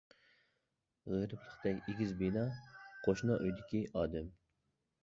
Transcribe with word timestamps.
غېرىبلىقتەك 1.11 1.83
ئېگىز 1.93 2.15
بىنا، 2.23 2.47
قوشنا 3.05 3.39
ئۆيدىكى 3.45 3.87
ئادەم. 3.95 4.35